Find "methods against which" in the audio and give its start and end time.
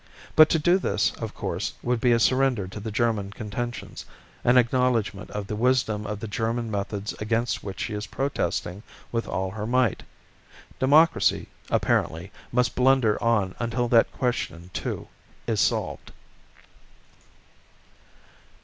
6.71-7.81